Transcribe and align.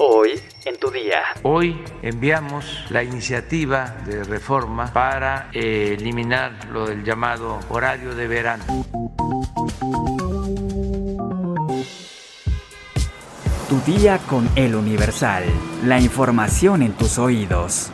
Hoy 0.00 0.40
en 0.64 0.76
tu 0.76 0.92
día. 0.92 1.22
Hoy 1.42 1.76
enviamos 2.02 2.84
la 2.88 3.02
iniciativa 3.02 3.96
de 4.06 4.22
reforma 4.22 4.92
para 4.92 5.50
eh, 5.52 5.96
eliminar 5.98 6.68
lo 6.70 6.86
del 6.86 7.02
llamado 7.02 7.58
horario 7.68 8.14
de 8.14 8.28
verano. 8.28 8.64
Tu 13.68 13.92
día 13.92 14.18
con 14.18 14.48
el 14.54 14.76
Universal. 14.76 15.42
La 15.84 16.00
información 16.00 16.82
en 16.82 16.92
tus 16.92 17.18
oídos. 17.18 17.90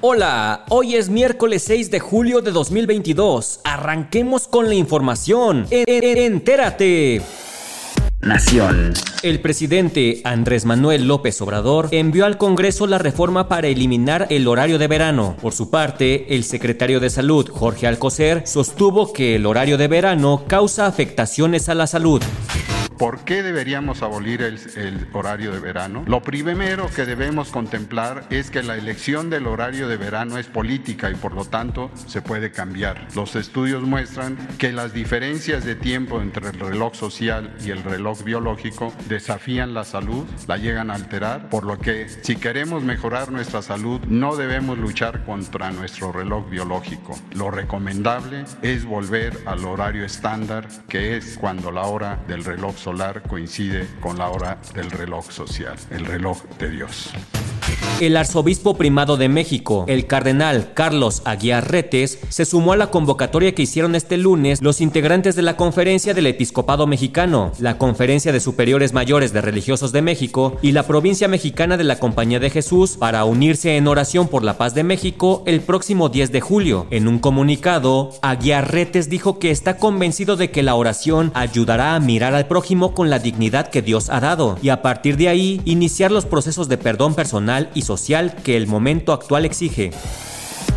Hola, 0.00 0.64
hoy 0.70 0.96
es 0.96 1.10
miércoles 1.10 1.62
6 1.64 1.90
de 1.90 2.00
julio 2.00 2.40
de 2.40 2.52
2022. 2.52 3.60
Arranquemos 3.64 4.48
con 4.48 4.70
la 4.70 4.76
información. 4.76 5.66
E, 5.70 5.84
e, 5.86 6.24
entérate. 6.24 7.20
Nación. 8.24 8.94
El 9.22 9.40
presidente 9.40 10.22
Andrés 10.24 10.64
Manuel 10.64 11.06
López 11.06 11.40
Obrador 11.42 11.88
envió 11.90 12.24
al 12.24 12.38
Congreso 12.38 12.86
la 12.86 12.98
reforma 12.98 13.48
para 13.48 13.68
eliminar 13.68 14.26
el 14.30 14.48
horario 14.48 14.78
de 14.78 14.88
verano. 14.88 15.36
Por 15.42 15.52
su 15.52 15.68
parte, 15.68 16.34
el 16.34 16.44
secretario 16.44 17.00
de 17.00 17.10
Salud, 17.10 17.48
Jorge 17.50 17.86
Alcocer, 17.86 18.46
sostuvo 18.46 19.12
que 19.12 19.36
el 19.36 19.44
horario 19.44 19.76
de 19.76 19.88
verano 19.88 20.44
causa 20.48 20.86
afectaciones 20.86 21.68
a 21.68 21.74
la 21.74 21.86
salud. 21.86 22.22
¿Por 22.98 23.24
qué 23.24 23.42
deberíamos 23.42 24.02
abolir 24.02 24.40
el, 24.42 25.08
horario 25.12 25.52
de 25.52 25.58
verano? 25.58 26.04
Lo 26.06 26.22
primero 26.22 26.88
que 26.88 27.04
debemos 27.04 27.50
contemplar 27.50 28.24
es 28.30 28.50
que 28.50 28.62
la 28.62 28.76
elección 28.76 29.30
del 29.30 29.48
horario 29.48 29.88
de 29.88 29.96
verano 29.96 30.38
es 30.38 30.46
política 30.46 31.10
y 31.10 31.14
por 31.14 31.34
lo 31.34 31.44
tanto 31.44 31.90
se 32.06 32.22
puede 32.22 32.52
cambiar. 32.52 33.08
Los 33.16 33.34
estudios 33.34 33.82
muestran 33.82 34.36
que 34.58 34.72
las 34.72 34.92
diferencias 34.92 35.64
de 35.64 35.74
tiempo 35.74 36.22
entre 36.22 36.48
el 36.48 36.60
reloj 36.60 36.94
social 36.94 37.56
y 37.64 37.70
el 37.70 37.82
reloj 37.82 38.22
biológico 38.22 38.92
desafían 39.08 39.74
la 39.74 39.84
salud, 39.84 40.24
la 40.46 40.56
llegan 40.56 40.90
a 40.90 40.94
alterar, 40.94 41.48
por 41.48 41.64
lo 41.64 41.78
que 41.78 42.08
si 42.08 42.36
queremos 42.36 42.84
mejorar 42.84 43.32
nuestra 43.32 43.62
salud 43.62 44.00
no 44.06 44.36
debemos 44.36 44.78
luchar 44.78 45.24
contra 45.24 45.72
nuestro 45.72 46.12
reloj 46.12 46.48
biológico. 46.48 47.18
Lo 47.34 47.50
recomendable 47.50 48.44
es 48.62 48.84
volver 48.84 49.36
al 49.46 49.64
horario 49.64 50.04
estándar 50.04 50.68
que 50.88 51.16
es 51.16 51.36
cuando 51.38 51.72
la 51.72 51.82
hora 51.82 52.22
del 52.28 52.44
reloj 52.44 52.76
solar 52.84 53.22
coincide 53.22 53.88
con 53.98 54.18
la 54.18 54.28
hora 54.28 54.58
del 54.74 54.90
reloj 54.90 55.30
social, 55.30 55.74
el 55.88 56.04
reloj 56.04 56.42
de 56.58 56.68
Dios. 56.68 57.14
El 58.00 58.16
arzobispo 58.16 58.76
primado 58.76 59.16
de 59.16 59.28
México, 59.28 59.84
el 59.86 60.06
cardenal 60.06 60.72
Carlos 60.74 61.22
Aguiar 61.24 61.70
Retes, 61.70 62.18
se 62.28 62.44
sumó 62.44 62.72
a 62.72 62.76
la 62.76 62.90
convocatoria 62.90 63.54
que 63.54 63.62
hicieron 63.62 63.94
este 63.94 64.16
lunes 64.16 64.60
los 64.60 64.80
integrantes 64.80 65.36
de 65.36 65.42
la 65.42 65.56
Conferencia 65.56 66.12
del 66.12 66.26
Episcopado 66.26 66.88
Mexicano, 66.88 67.52
la 67.60 67.78
Conferencia 67.78 68.32
de 68.32 68.40
Superiores 68.40 68.94
Mayores 68.94 69.32
de 69.32 69.40
Religiosos 69.40 69.92
de 69.92 70.02
México 70.02 70.56
y 70.60 70.72
la 70.72 70.82
Provincia 70.82 71.28
Mexicana 71.28 71.76
de 71.76 71.84
la 71.84 72.00
Compañía 72.00 72.40
de 72.40 72.50
Jesús 72.50 72.96
para 72.98 73.24
unirse 73.24 73.76
en 73.76 73.86
oración 73.86 74.26
por 74.26 74.42
la 74.42 74.58
paz 74.58 74.74
de 74.74 74.82
México 74.82 75.44
el 75.46 75.60
próximo 75.60 76.08
10 76.08 76.32
de 76.32 76.40
julio. 76.40 76.88
En 76.90 77.06
un 77.06 77.20
comunicado, 77.20 78.10
Aguiar 78.22 78.72
Retes 78.72 79.08
dijo 79.08 79.38
que 79.38 79.52
está 79.52 79.76
convencido 79.76 80.34
de 80.34 80.50
que 80.50 80.64
la 80.64 80.74
oración 80.74 81.30
ayudará 81.32 81.94
a 81.94 82.00
mirar 82.00 82.34
al 82.34 82.48
prójimo 82.48 82.92
con 82.92 83.08
la 83.08 83.20
dignidad 83.20 83.68
que 83.68 83.82
Dios 83.82 84.10
ha 84.10 84.18
dado 84.18 84.58
y 84.62 84.70
a 84.70 84.82
partir 84.82 85.16
de 85.16 85.28
ahí 85.28 85.60
iniciar 85.64 86.10
los 86.10 86.26
procesos 86.26 86.68
de 86.68 86.76
perdón 86.76 87.14
personal 87.14 87.70
y 87.72 87.83
social 87.84 88.34
que 88.42 88.56
el 88.56 88.66
momento 88.66 89.12
actual 89.12 89.44
exige. 89.44 89.92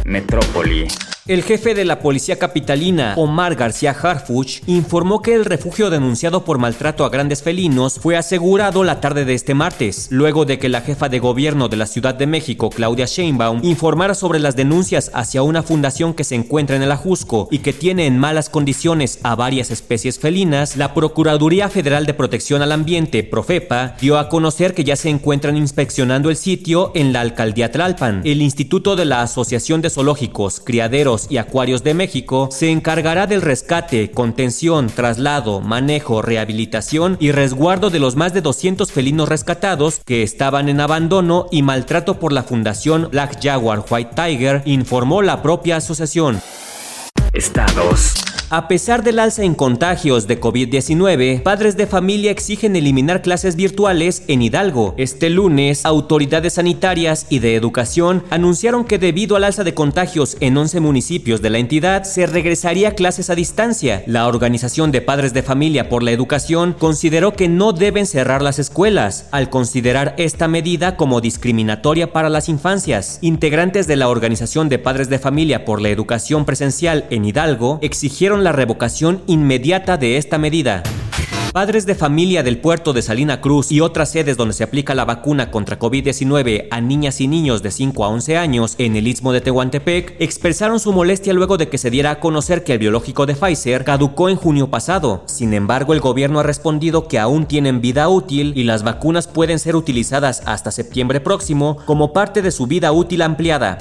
Metrópoli. 0.06 0.88
El 1.28 1.44
jefe 1.44 1.76
de 1.76 1.84
la 1.84 2.00
policía 2.00 2.40
capitalina, 2.40 3.14
Omar 3.18 3.56
García 3.56 3.92
Harfuch, 3.92 4.62
informó 4.66 5.22
que 5.22 5.34
el 5.34 5.44
refugio 5.44 5.90
denunciado 5.90 6.46
por 6.46 6.58
maltrato 6.58 7.04
a 7.04 7.10
grandes 7.10 7.44
felinos 7.44 8.00
fue 8.02 8.16
asegurado 8.16 8.86
la 8.86 9.02
tarde 9.02 9.26
de 9.26 9.34
este 9.34 9.54
martes, 9.54 10.08
luego 10.10 10.46
de 10.46 10.58
que 10.58 10.70
la 10.70 10.80
jefa 10.80 11.10
de 11.10 11.20
gobierno 11.20 11.68
de 11.68 11.76
la 11.76 11.86
Ciudad 11.86 12.16
de 12.16 12.28
México, 12.28 12.70
Claudia 12.70 13.08
Sheinbaum, 13.08 13.60
informara 13.64 14.16
sobre 14.16 14.40
las 14.40 14.56
denuncias 14.56 15.12
hacia 15.14 15.44
una 15.44 15.64
fundación 15.64 16.14
que 16.14 16.24
se 16.24 16.36
encuentra 16.36 16.78
en 16.78 16.84
el 16.84 16.94
Ajusco 16.94 17.50
y 17.52 17.60
que 17.60 17.74
tiene 17.74 18.06
en 18.06 18.18
malas 18.18 18.50
condiciones 18.50 19.20
a 19.24 19.36
varias 19.36 19.70
especies 19.70 20.20
felinas, 20.20 20.78
la 20.78 20.94
Procuraduría 20.94 21.68
Federal 21.68 22.06
de 22.06 22.14
Protección 22.14 22.62
al 22.62 22.72
Ambiente, 22.72 23.26
Profepa, 23.26 23.98
dio 24.00 24.18
a 24.18 24.30
conocer 24.30 24.74
que 24.74 24.86
ya 24.86 24.96
se 24.96 25.10
encuentran 25.10 25.58
inspeccionando 25.58 26.30
el 26.30 26.38
sitio 26.38 26.94
en 26.96 27.12
la 27.12 27.20
alcaldía 27.20 27.70
Tlalpan. 27.70 28.22
El 28.24 28.42
Instituto 28.42 28.96
de 28.96 29.04
la 29.04 29.24
Asociación 29.24 29.82
de 29.82 29.90
Zoológicos, 29.90 30.62
Criaderos 30.62 31.17
y 31.30 31.38
Acuarios 31.38 31.84
de 31.84 31.96
México 31.96 32.50
se 32.52 32.70
encargará 32.70 33.26
del 33.26 33.42
rescate, 33.42 34.12
contención, 34.12 34.88
traslado, 34.88 35.62
manejo, 35.62 36.22
rehabilitación 36.22 37.18
y 37.20 37.32
resguardo 37.32 37.90
de 37.90 38.00
los 38.00 38.16
más 38.16 38.34
de 38.34 38.42
200 38.42 38.92
felinos 38.92 39.28
rescatados 39.28 40.02
que 40.06 40.22
estaban 40.22 40.70
en 40.70 40.80
abandono 40.80 41.48
y 41.52 41.64
maltrato 41.64 42.20
por 42.20 42.32
la 42.32 42.44
Fundación 42.44 43.10
Black 43.12 43.40
Jaguar 43.42 43.84
White 43.90 44.12
Tiger, 44.16 44.62
informó 44.66 45.22
la 45.22 45.42
propia 45.42 45.78
asociación. 45.78 46.42
Estados. 47.34 48.14
A 48.50 48.70
pesar 48.70 49.04
del 49.04 49.20
alza 49.20 49.44
en 49.44 49.56
contagios 49.56 50.26
de 50.26 50.40
COVID-19, 50.40 51.44
padres 51.44 51.76
de 51.76 51.86
familia 51.86 52.32
exigen 52.32 52.78
eliminar 52.78 53.22
clases 53.22 53.58
virtuales 53.58 54.24
en 54.30 54.42
Hidalgo. 54.42 54.96
Este 54.96 55.30
lunes, 55.30 55.86
autoridades 55.86 56.54
sanitarias 56.54 57.26
y 57.30 57.40
de 57.40 57.56
educación 57.56 58.24
anunciaron 58.30 58.86
que 58.86 59.00
debido 59.00 59.36
al 59.36 59.44
alza 59.44 59.66
de 59.66 59.74
contagios 59.74 60.38
en 60.40 60.56
11 60.56 60.80
municipios 60.80 61.42
de 61.42 61.50
la 61.50 61.58
entidad, 61.58 62.06
se 62.06 62.26
regresaría 62.26 62.96
clases 62.96 63.30
a 63.30 63.36
distancia. 63.36 64.04
La 64.08 64.30
Organización 64.30 64.94
de 64.94 65.02
Padres 65.02 65.34
de 65.34 65.44
Familia 65.44 65.90
por 65.90 66.02
la 66.02 66.12
Educación 66.12 66.72
consideró 66.72 67.34
que 67.34 67.50
no 67.50 67.74
deben 67.74 68.06
cerrar 68.06 68.42
las 68.42 68.60
escuelas, 68.60 69.28
al 69.32 69.50
considerar 69.50 70.16
esta 70.18 70.48
medida 70.48 70.96
como 70.96 71.20
discriminatoria 71.20 72.14
para 72.14 72.30
las 72.30 72.48
infancias. 72.48 73.20
Integrantes 73.20 73.88
de 73.88 73.98
la 73.98 74.08
Organización 74.08 74.70
de 74.70 74.80
Padres 74.80 75.10
de 75.10 75.20
Familia 75.20 75.66
por 75.66 75.82
la 75.82 75.90
Educación 75.90 76.46
Presencial 76.46 77.08
en 77.10 77.26
Hidalgo 77.26 77.80
exigieron 77.82 78.37
la 78.44 78.52
revocación 78.52 79.22
inmediata 79.28 79.98
de 79.98 80.18
esta 80.18 80.38
medida. 80.38 80.84
Padres 81.58 81.88
de 81.88 81.96
familia 81.96 82.44
del 82.44 82.60
puerto 82.60 82.94
de 82.94 83.02
Salina 83.02 83.42
Cruz 83.42 83.72
y 83.72 83.82
otras 83.82 84.12
sedes 84.12 84.38
donde 84.38 84.54
se 84.54 84.64
aplica 84.64 84.94
la 84.94 85.06
vacuna 85.06 85.50
contra 85.50 85.80
COVID-19 85.80 86.68
a 86.70 86.82
niñas 86.82 87.20
y 87.20 87.28
niños 87.28 87.64
de 87.64 87.72
5 87.72 88.06
a 88.06 88.10
11 88.10 88.38
años 88.38 88.76
en 88.78 88.96
el 88.96 89.08
istmo 89.08 89.34
de 89.34 89.42
Tehuantepec 89.42 90.18
expresaron 90.20 90.80
su 90.80 90.94
molestia 90.94 91.34
luego 91.34 91.58
de 91.58 91.68
que 91.68 91.80
se 91.80 91.90
diera 91.90 92.12
a 92.12 92.20
conocer 92.20 92.64
que 92.64 92.74
el 92.74 92.80
biológico 92.80 93.26
de 93.26 93.34
Pfizer 93.34 93.86
caducó 93.86 94.30
en 94.30 94.36
junio 94.36 94.70
pasado. 94.70 95.24
Sin 95.26 95.56
embargo, 95.56 95.94
el 95.94 96.00
gobierno 96.00 96.40
ha 96.40 96.44
respondido 96.44 97.08
que 97.08 97.18
aún 97.18 97.48
tienen 97.48 97.82
vida 97.82 98.08
útil 98.08 98.54
y 98.56 98.64
las 98.64 98.84
vacunas 98.84 99.28
pueden 99.28 99.58
ser 99.58 99.76
utilizadas 99.76 100.44
hasta 100.46 100.70
septiembre 100.70 101.22
próximo 101.22 101.78
como 101.86 102.14
parte 102.14 102.44
de 102.44 102.52
su 102.52 102.68
vida 102.68 102.92
útil 102.92 103.24
ampliada. 103.24 103.80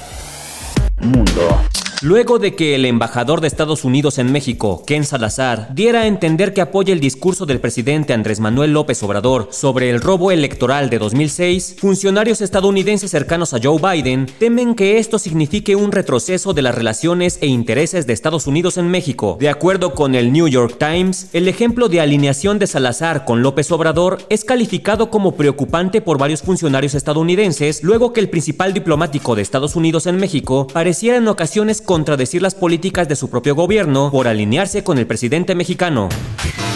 Mundo. 0.98 1.60
Luego 2.02 2.38
de 2.38 2.54
que 2.54 2.74
el 2.74 2.84
embajador 2.84 3.40
de 3.40 3.48
Estados 3.48 3.82
Unidos 3.82 4.18
en 4.18 4.30
México, 4.30 4.84
Ken 4.86 5.04
Salazar, 5.04 5.74
diera 5.74 6.02
a 6.02 6.06
entender 6.06 6.52
que 6.52 6.60
apoya 6.60 6.92
el 6.92 7.00
discurso 7.00 7.46
del 7.46 7.58
presidente 7.58 8.12
Andrés 8.12 8.38
Manuel 8.38 8.74
López 8.74 9.02
Obrador 9.02 9.48
sobre 9.50 9.88
el 9.88 10.02
robo 10.02 10.30
electoral 10.30 10.90
de 10.90 10.98
2006, 10.98 11.76
funcionarios 11.78 12.42
estadounidenses 12.42 13.10
cercanos 13.10 13.54
a 13.54 13.60
Joe 13.62 13.80
Biden 13.80 14.26
temen 14.38 14.74
que 14.74 14.98
esto 14.98 15.18
signifique 15.18 15.74
un 15.74 15.90
retroceso 15.90 16.52
de 16.52 16.60
las 16.60 16.74
relaciones 16.74 17.38
e 17.40 17.46
intereses 17.46 18.06
de 18.06 18.12
Estados 18.12 18.46
Unidos 18.46 18.76
en 18.76 18.90
México. 18.90 19.38
De 19.40 19.48
acuerdo 19.48 19.94
con 19.94 20.14
el 20.14 20.34
New 20.34 20.48
York 20.48 20.76
Times, 20.78 21.30
el 21.32 21.48
ejemplo 21.48 21.88
de 21.88 22.02
alineación 22.02 22.58
de 22.58 22.66
Salazar 22.66 23.24
con 23.24 23.40
López 23.40 23.72
Obrador 23.72 24.18
es 24.28 24.44
calificado 24.44 25.08
como 25.08 25.34
preocupante 25.34 26.02
por 26.02 26.18
varios 26.18 26.42
funcionarios 26.42 26.94
estadounidenses 26.94 27.82
luego 27.82 28.12
que 28.12 28.20
el 28.20 28.28
principal 28.28 28.74
diplomático 28.74 29.34
de 29.34 29.40
Estados 29.40 29.76
Unidos 29.76 30.06
en 30.06 30.18
México 30.18 30.66
pareciera 30.66 31.16
en 31.16 31.28
ocasiones 31.28 31.80
contradecir 31.86 32.42
las 32.42 32.54
políticas 32.54 33.08
de 33.08 33.16
su 33.16 33.30
propio 33.30 33.54
gobierno 33.54 34.10
por 34.10 34.28
alinearse 34.28 34.84
con 34.84 34.98
el 34.98 35.06
presidente 35.06 35.54
mexicano. 35.54 36.10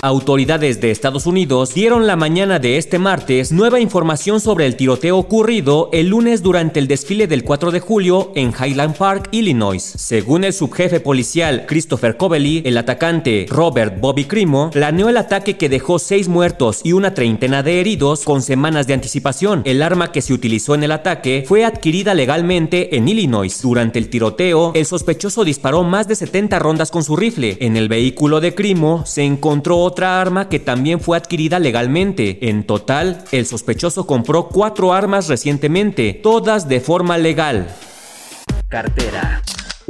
Autoridades 0.02 0.80
de 0.80 0.90
Estados 0.90 1.26
Unidos 1.26 1.74
dieron 1.74 2.06
la 2.06 2.16
mañana 2.16 2.58
de 2.58 2.78
este 2.78 2.98
martes 2.98 3.52
nueva 3.52 3.80
información 3.80 4.40
sobre 4.40 4.64
el 4.64 4.74
tiroteo 4.76 5.18
ocurrido 5.18 5.90
el 5.92 6.08
lunes 6.08 6.42
durante 6.42 6.80
el 6.80 6.88
desfile 6.88 7.26
del 7.26 7.44
4 7.44 7.70
de 7.70 7.80
julio 7.80 8.32
en 8.34 8.50
Highland 8.58 8.96
Park, 8.96 9.28
Illinois. 9.30 9.82
Según 9.82 10.44
el 10.44 10.54
subjefe 10.54 11.00
policial 11.00 11.66
Christopher 11.66 12.16
Coveley, 12.16 12.62
el 12.64 12.78
atacante 12.78 13.44
Robert 13.50 14.00
Bobby 14.00 14.24
Crimo 14.24 14.70
planeó 14.70 15.10
el 15.10 15.18
ataque 15.18 15.58
que 15.58 15.68
dejó 15.68 15.98
seis 15.98 16.28
muertos 16.28 16.80
y 16.82 16.94
una 16.94 17.12
treintena 17.12 17.62
de 17.62 17.80
heridos 17.80 18.24
con 18.24 18.40
semanas 18.40 18.86
de 18.86 18.94
anticipación. 18.94 19.60
El 19.66 19.82
arma 19.82 20.12
que 20.12 20.22
se 20.22 20.32
utilizó 20.32 20.74
en 20.74 20.84
el 20.84 20.92
ataque 20.92 21.44
fue 21.46 21.66
adquirida 21.66 22.14
legalmente 22.14 22.96
en 22.96 23.06
Illinois. 23.06 23.60
Durante 23.60 23.98
el 23.98 24.08
tiroteo, 24.08 24.72
el 24.74 24.86
sospechoso 24.86 25.44
disparó 25.44 25.82
más 25.82 26.08
de 26.08 26.16
70 26.16 26.58
rondas 26.58 26.90
con 26.90 27.04
su 27.04 27.16
rifle. 27.16 27.58
En 27.60 27.76
el 27.76 27.90
vehículo 27.90 28.40
de 28.40 28.54
Crimo 28.54 29.04
se 29.04 29.24
encontró 29.24 29.89
otra 29.90 30.20
arma 30.20 30.48
que 30.48 30.58
también 30.58 31.00
fue 31.00 31.16
adquirida 31.16 31.58
legalmente. 31.58 32.48
En 32.48 32.64
total, 32.64 33.24
el 33.32 33.44
sospechoso 33.46 34.06
compró 34.06 34.48
cuatro 34.48 34.92
armas 34.92 35.28
recientemente, 35.28 36.14
todas 36.14 36.68
de 36.68 36.80
forma 36.80 37.18
legal. 37.18 37.68
Cartera. 38.68 39.42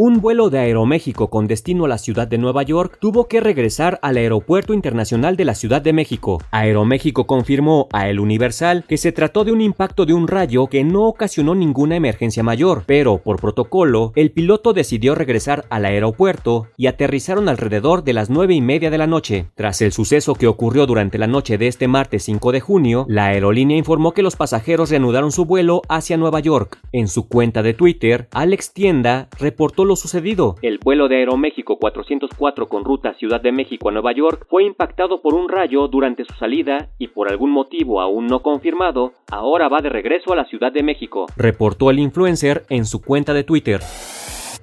Un 0.03 0.23
vuelo 0.23 0.49
de 0.49 0.59
Aeroméxico 0.59 1.29
con 1.29 1.47
destino 1.47 1.85
a 1.85 1.89
la 1.89 1.99
ciudad 1.99 2.27
de 2.27 2.39
Nueva 2.39 2.63
York 2.63 2.97
tuvo 3.03 3.29
que 3.29 3.39
regresar 3.39 3.99
al 4.01 4.17
Aeropuerto 4.17 4.73
Internacional 4.73 5.37
de 5.37 5.45
la 5.45 5.55
Ciudad 5.55 5.83
de 5.83 5.93
México. 5.93 6.43
Aeroméxico 6.53 7.27
confirmó 7.27 7.87
a 7.93 8.09
El 8.09 8.19
Universal 8.19 8.85
que 8.89 8.97
se 8.97 9.13
trató 9.13 9.45
de 9.45 9.53
un 9.53 9.61
impacto 9.61 10.07
de 10.07 10.15
un 10.15 10.27
rayo 10.27 10.69
que 10.69 10.85
no 10.85 11.07
ocasionó 11.07 11.55
ninguna 11.55 11.97
emergencia 11.97 12.43
mayor, 12.43 12.85
pero 12.87 13.19
por 13.19 13.43
protocolo, 13.43 14.13
el 14.17 14.31
piloto 14.31 14.73
decidió 14.73 15.15
regresar 15.15 15.67
al 15.69 15.85
aeropuerto 15.85 16.69
y 16.79 16.87
aterrizaron 16.87 17.51
alrededor 17.51 18.03
de 18.03 18.15
las 18.15 18.31
nueve 18.31 18.55
y 18.55 18.63
media 18.63 18.89
de 18.89 18.97
la 18.97 19.07
noche. 19.07 19.51
Tras 19.55 19.83
el 19.83 19.93
suceso 19.93 20.35
que 20.35 20.47
ocurrió 20.47 20.87
durante 20.87 21.19
la 21.19 21.27
noche 21.27 21.59
de 21.59 21.67
este 21.67 21.89
martes 21.89 22.23
5 22.23 22.53
de 22.53 22.61
junio, 22.61 23.05
la 23.07 23.27
aerolínea 23.27 23.77
informó 23.77 24.15
que 24.15 24.23
los 24.23 24.37
pasajeros 24.37 24.89
reanudaron 24.89 25.31
su 25.31 25.45
vuelo 25.45 25.83
hacia 25.91 26.17
Nueva 26.17 26.41
York. 26.41 26.79
En 26.91 27.07
su 27.07 27.29
cuenta 27.29 27.63
de 27.63 27.75
Twitter, 27.75 28.29
Alex 28.33 28.73
Tienda 28.73 29.29
reportó 29.39 29.90
lo 29.91 29.97
sucedido. 29.97 30.55
El 30.63 30.79
vuelo 30.79 31.09
de 31.09 31.17
Aeroméxico 31.17 31.77
404 31.77 32.69
con 32.69 32.85
ruta 32.85 33.13
Ciudad 33.15 33.41
de 33.41 33.51
México 33.51 33.89
a 33.89 33.93
Nueva 33.93 34.13
York 34.13 34.47
fue 34.49 34.63
impactado 34.63 35.21
por 35.21 35.35
un 35.35 35.49
rayo 35.49 35.89
durante 35.89 36.25
su 36.25 36.33
salida 36.35 36.91
y 36.97 37.09
por 37.09 37.29
algún 37.29 37.51
motivo 37.51 38.01
aún 38.01 38.29
no 38.29 38.41
confirmado, 38.41 39.15
ahora 39.33 39.69
va 39.69 39.81
de 39.83 39.89
regreso 39.89 40.33
a 40.33 40.37
la 40.37 40.45
Ciudad 40.45 40.71
de 40.71 40.85
México. 40.85 41.27
Reportó 41.37 41.91
el 41.91 41.99
influencer 41.99 42.63
en 42.69 42.87
su 42.87 43.03
cuenta 43.03 43.35
de 43.35 43.43
Twitter. 43.43 43.81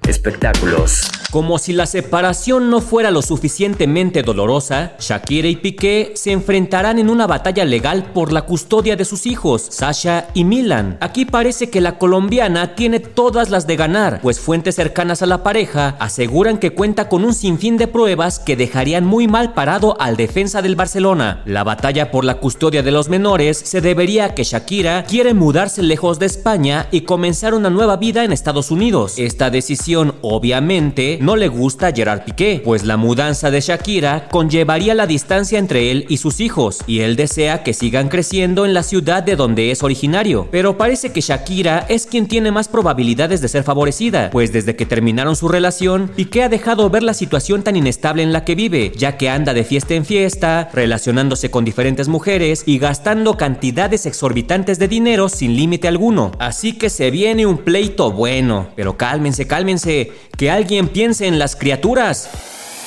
Espectáculos. 0.08 1.10
Como 1.30 1.58
si 1.58 1.74
la 1.74 1.84
separación 1.84 2.70
no 2.70 2.80
fuera 2.80 3.10
lo 3.10 3.20
suficientemente 3.20 4.22
dolorosa, 4.22 4.92
Shakira 4.98 5.48
y 5.48 5.56
Piqué 5.56 6.12
se 6.14 6.32
enfrentarán 6.32 6.98
en 6.98 7.10
una 7.10 7.26
batalla 7.26 7.66
legal 7.66 8.12
por 8.14 8.32
la 8.32 8.42
custodia 8.42 8.96
de 8.96 9.04
sus 9.04 9.26
hijos, 9.26 9.66
Sasha 9.68 10.28
y 10.32 10.44
Milan. 10.44 10.96
Aquí 11.02 11.26
parece 11.26 11.68
que 11.68 11.82
la 11.82 11.98
colombiana 11.98 12.74
tiene 12.74 13.00
todas 13.00 13.50
las 13.50 13.66
de 13.66 13.76
ganar, 13.76 14.20
pues 14.22 14.40
fuentes 14.40 14.76
cercanas 14.76 15.20
a 15.20 15.26
la 15.26 15.42
pareja 15.42 15.96
aseguran 16.00 16.56
que 16.56 16.70
cuenta 16.70 17.10
con 17.10 17.26
un 17.26 17.34
sinfín 17.34 17.76
de 17.76 17.88
pruebas 17.88 18.38
que 18.38 18.56
dejarían 18.56 19.04
muy 19.04 19.28
mal 19.28 19.52
parado 19.52 20.00
al 20.00 20.16
defensa 20.16 20.62
del 20.62 20.76
Barcelona. 20.76 21.42
La 21.44 21.62
batalla 21.62 22.10
por 22.10 22.24
la 22.24 22.36
custodia 22.36 22.82
de 22.82 22.92
los 22.92 23.10
menores 23.10 23.58
se 23.58 23.82
debería 23.82 24.24
a 24.24 24.34
que 24.34 24.44
Shakira 24.44 25.04
quiere 25.04 25.34
mudarse 25.34 25.82
lejos 25.82 26.18
de 26.18 26.24
España 26.24 26.88
y 26.90 27.02
comenzar 27.02 27.52
una 27.52 27.68
nueva 27.68 27.98
vida 27.98 28.24
en 28.24 28.32
Estados 28.32 28.70
Unidos. 28.70 29.18
Esta 29.18 29.50
decisión 29.50 29.97
obviamente 30.22 31.18
no 31.20 31.36
le 31.36 31.48
gusta 31.48 31.88
a 31.88 31.92
Gerard 31.92 32.24
Piqué, 32.24 32.60
pues 32.64 32.84
la 32.84 32.96
mudanza 32.96 33.50
de 33.50 33.60
Shakira 33.60 34.28
conllevaría 34.30 34.94
la 34.94 35.06
distancia 35.06 35.58
entre 35.58 35.90
él 35.90 36.06
y 36.08 36.18
sus 36.18 36.40
hijos, 36.40 36.78
y 36.86 37.00
él 37.00 37.16
desea 37.16 37.62
que 37.62 37.74
sigan 37.74 38.08
creciendo 38.08 38.64
en 38.64 38.74
la 38.74 38.82
ciudad 38.82 39.22
de 39.22 39.36
donde 39.36 39.70
es 39.70 39.82
originario. 39.82 40.48
Pero 40.50 40.76
parece 40.76 41.12
que 41.12 41.20
Shakira 41.20 41.86
es 41.88 42.06
quien 42.06 42.26
tiene 42.26 42.50
más 42.50 42.68
probabilidades 42.68 43.40
de 43.40 43.48
ser 43.48 43.62
favorecida, 43.62 44.30
pues 44.30 44.52
desde 44.52 44.76
que 44.76 44.86
terminaron 44.86 45.36
su 45.36 45.48
relación, 45.48 46.10
Piqué 46.14 46.44
ha 46.44 46.48
dejado 46.48 46.90
ver 46.90 47.02
la 47.02 47.14
situación 47.14 47.62
tan 47.62 47.76
inestable 47.76 48.22
en 48.22 48.32
la 48.32 48.44
que 48.44 48.54
vive, 48.54 48.92
ya 48.96 49.16
que 49.16 49.28
anda 49.28 49.54
de 49.54 49.64
fiesta 49.64 49.94
en 49.94 50.04
fiesta, 50.04 50.70
relacionándose 50.72 51.50
con 51.50 51.64
diferentes 51.64 52.08
mujeres 52.08 52.62
y 52.66 52.78
gastando 52.78 53.36
cantidades 53.36 54.06
exorbitantes 54.06 54.78
de 54.78 54.88
dinero 54.88 55.28
sin 55.28 55.56
límite 55.56 55.88
alguno. 55.88 56.32
Así 56.38 56.72
que 56.72 56.90
se 56.90 57.10
viene 57.10 57.46
un 57.46 57.58
pleito 57.58 58.12
bueno, 58.12 58.68
pero 58.76 58.96
cálmense, 58.96 59.46
cálmense, 59.46 59.87
que 60.36 60.50
alguien 60.50 60.88
piense 60.88 61.26
en 61.26 61.38
las 61.38 61.56
criaturas. 61.56 62.28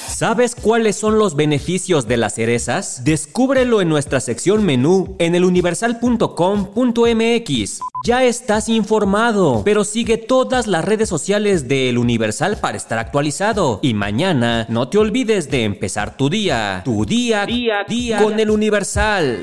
¿Sabes 0.08 0.54
cuáles 0.54 0.98
son 0.98 1.18
los 1.18 1.36
beneficios 1.36 2.08
de 2.08 2.18
las 2.18 2.36
cerezas? 2.36 3.04
Descúbrelo 3.04 3.82
en 3.82 3.90
nuestra 3.90 4.20
sección 4.20 4.64
menú 4.64 5.16
en 5.18 5.34
eluniversal.com.mx. 5.34 7.80
Ya 8.06 8.24
estás 8.24 8.70
informado, 8.70 9.64
pero 9.66 9.84
sigue 9.84 10.18
todas 10.18 10.68
las 10.68 10.86
redes 10.86 11.10
sociales 11.10 11.68
de 11.68 11.90
El 11.90 11.98
Universal 11.98 12.60
para 12.62 12.78
estar 12.78 13.00
actualizado. 13.00 13.80
Y 13.82 13.96
mañana 13.96 14.68
no 14.70 14.90
te 14.90 15.00
olvides 15.00 15.50
de 15.50 15.64
empezar 15.64 16.18
tu 16.18 16.30
día, 16.30 16.84
tu 16.86 17.04
día, 17.04 17.48
día, 17.48 17.84
día 17.88 18.22
con 18.22 18.40
El 18.40 18.52
Universal. 18.52 19.42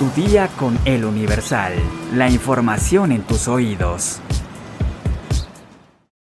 Tu 0.00 0.10
día 0.20 0.48
con 0.58 0.76
El 0.84 1.04
Universal. 1.04 1.74
La 2.12 2.28
información 2.28 3.12
en 3.12 3.22
tus 3.22 3.46
oídos. 3.46 4.20